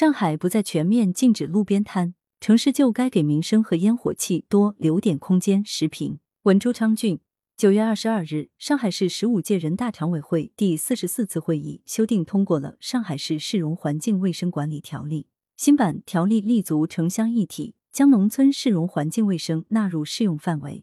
[0.00, 5.62] 上海不再全面禁止路边摊，城市就该给民生和烟火气多留点空间。
[5.62, 7.20] 时评文朱昌俊，
[7.54, 15.24] 九月二十二日，上海市十五届人大常委会第四十四次会议修订通过了《上海市市容环境卫生管理条例》。
[15.58, 20.82] 新版条例立足城乡一体，将农村市容环境卫生纳入适用范围，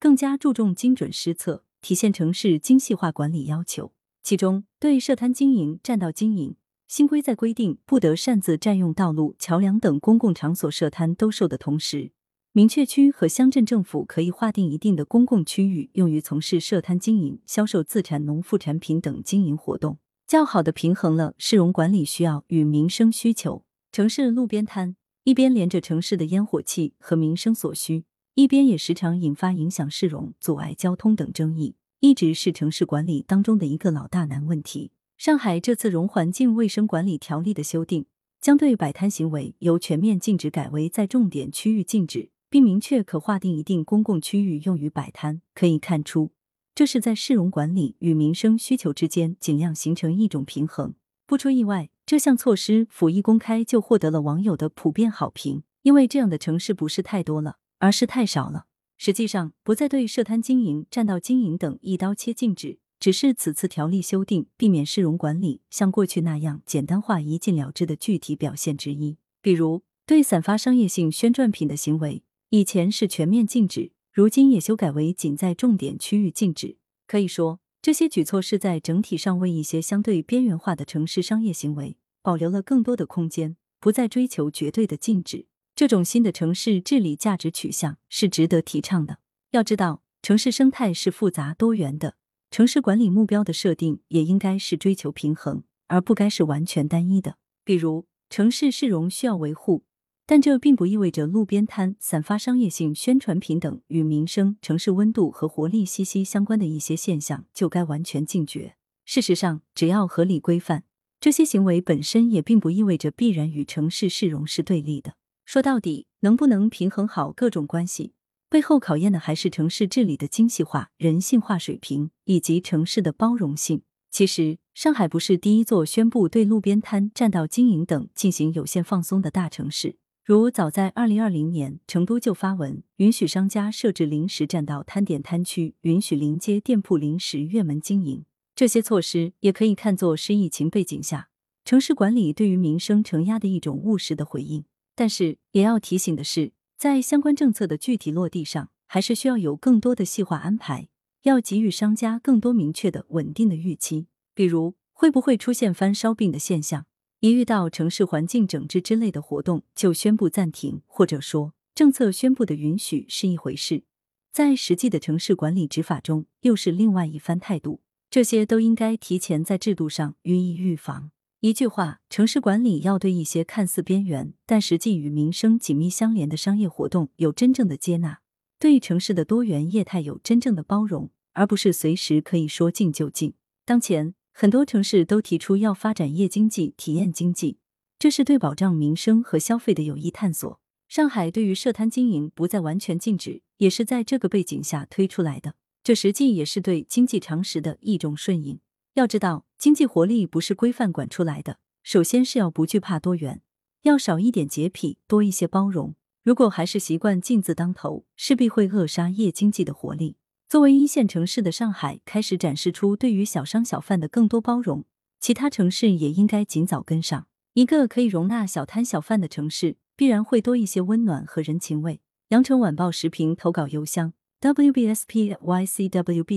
[0.00, 3.92] 更加注重精准施策，体现城市精细化管理要求。
[4.24, 6.56] 其中，对设摊经营、占道经营。
[6.88, 12.12] 新规在规定不得擅自占用道路、桥梁等公共场所设摊兜售的同时，
[12.52, 23.64] 明确区和乡镇政府可以划定一定的公共区域用于从事设摊经营、销售自产农副产品等经营活动，较好的平衡了市容管理需要与民生需求。
[23.90, 24.94] 城市路边摊
[25.24, 34.92] 一边连着城市的烟火气和民生所需，一边也时常引发影响市容、阻碍交通等争议，一直是城市管理当中的一个老大难问题。
[35.16, 38.04] 上海这次容环境卫生管理条例的修订，
[38.38, 45.40] 将对摆摊行为由全面禁止改为在重点区域禁止，并明确可划定一定公共区域用于摆摊。
[45.54, 46.32] 可以看出，
[46.74, 50.94] 这是在市容管理与民生需求之间尽量形成一种平衡。
[51.26, 58.66] 不出意外，这项措施甫一公开就获得了网友的普遍好评，因为这样的城市不是太多了，而是太少了。
[58.98, 62.78] 实际上，不再对设摊经营、占道经营等一刀切禁止。
[62.98, 69.18] 只是此次条例修订避免市容管理像过去那样简单化、一禁了之的具体表现之一。
[69.42, 76.78] 比如，对散发商业性宣传品的行为，以前是全面禁止，如今也修改为仅在重点区域禁止。
[77.06, 85.46] 可以说，这些举措是在整体上为一些相对边缘化的城市商业行为保留了更多的空间，不再追求绝对的禁止。
[85.76, 89.18] 这种新的城市治理价值取向是值得提倡的。
[89.50, 92.16] 要知道，城市生态是复杂多元的。
[92.50, 97.36] 城市管理目标的设定也应该是追求平衡，而不该是完全单一的。
[97.64, 99.84] 比如，城市市容需要维护，
[100.24, 108.74] 但这并不意味着路边摊、散发商业性宣传品等与民生、城市温度和活力息息相关的一些现象就该完全禁绝。
[109.04, 110.82] 事实上，只要合理规范，
[111.20, 115.14] 这些行为本身也并不意味着必然与城市市容是对立的。
[115.44, 118.14] 说到底，能不能平衡好各种关系？
[118.48, 123.82] 背后考验的还是城市治理的精细化、人性化水平以及城市的包容性。
[124.08, 129.96] 其实，上海不是第一座宣布对路边摊、占道经营等进行有限放松的大城市。
[130.24, 138.24] 如早在二零二零年，成都就发文允许商家设置临时占道摊点摊区，允许临街店铺临时越门经营。
[138.54, 141.28] 这些措施也可以看作是疫情背景下
[141.64, 144.64] 城市管理对于民生承压的一种务实的回应。
[144.94, 146.52] 但是，也要提醒的是。
[146.78, 150.88] 在相关政策的具体落地上，还是需要有更多的细化安排，
[151.22, 154.08] 要给予商家更多明确的、稳定的预期。
[154.34, 156.84] 比如，会不会出现翻烧饼的现象？
[157.20, 163.84] 一遇到城市环境整治之类的活动，就宣布暂停，或者说政策宣布的允许是一回事，
[164.30, 167.80] 在实际的城市管理执法中又是另外一番态度。
[168.10, 171.10] 这些都应该提前在制度上予以预防。
[171.46, 178.18] 一句话，城市管理要对一些看似边缘，但实际与民生紧密相连的商业活动有真正的接纳，
[178.58, 183.34] 对城市的多元业态有真正的包容，而不是随时可以说禁就禁。
[183.64, 187.58] 当前很多城市都提出要发展夜经济、体验经济，
[187.96, 190.58] 这是对保障民生和消费的有益探索。
[190.88, 198.58] 上海对于设摊经营不再完全禁止，也是在这个背景下推出来的，这实际也是对经济常识的一种顺应。
[198.96, 201.58] 要知道，经济活力不是规范管出来的。
[201.82, 203.42] 首先是要不惧怕多元，
[203.82, 205.94] 要少一点洁癖，多一些包容。
[206.22, 210.16] 如果还是习惯禁字当头，势必会扼杀夜经济的活力。
[210.48, 214.86] 作为一线城市的上海，开始展示出对于小商小贩的更多包容，
[215.20, 217.26] 其他城市也应该尽早跟上。
[217.52, 222.00] 一个可以容纳小摊小贩的城市，必然会多一些温暖和人情味。
[222.30, 225.18] 羊城晚报时评投稿邮箱：wbspycwb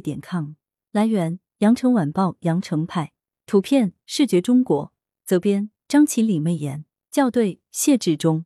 [0.02, 0.56] 点 com。
[0.92, 1.40] 来源。
[1.60, 3.12] 羊城晚报羊城派
[3.46, 4.94] 图片视觉中国
[5.26, 8.46] 责编张起李媚妍校对谢志忠。